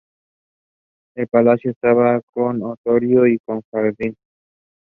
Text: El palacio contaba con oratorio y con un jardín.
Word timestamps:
El 1.15 1.27
palacio 1.27 1.75
contaba 1.79 2.21
con 2.33 2.63
oratorio 2.63 3.27
y 3.27 3.37
con 3.37 3.57
un 3.57 3.61
jardín. 3.71 4.15